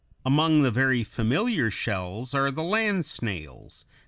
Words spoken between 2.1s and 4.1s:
are the land snails (Fig.